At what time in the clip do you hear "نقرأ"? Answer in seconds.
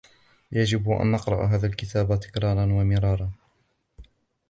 1.11-1.45